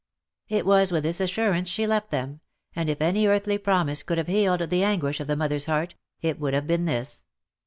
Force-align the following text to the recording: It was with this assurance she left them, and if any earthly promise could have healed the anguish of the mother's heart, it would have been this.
It 0.49 0.65
was 0.65 0.91
with 0.91 1.03
this 1.03 1.19
assurance 1.19 1.67
she 1.69 1.85
left 1.85 2.09
them, 2.09 2.39
and 2.75 2.89
if 2.89 3.03
any 3.03 3.27
earthly 3.27 3.59
promise 3.59 4.01
could 4.01 4.17
have 4.17 4.25
healed 4.25 4.61
the 4.67 4.83
anguish 4.83 5.19
of 5.19 5.27
the 5.27 5.37
mother's 5.37 5.67
heart, 5.67 5.93
it 6.21 6.39
would 6.39 6.55
have 6.55 6.65
been 6.65 6.85
this. 6.85 7.23